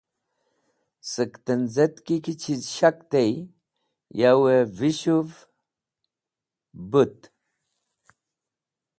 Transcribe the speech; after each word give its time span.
Sẽk 1.11 1.33
tenz̃etki 1.45 2.15
ki 2.25 2.33
chiz 2.41 2.63
shak 2.75 2.97
tey 3.11 3.31
yavẽ 4.19 4.61
vishuv/ 4.77 5.29
but 6.91 7.17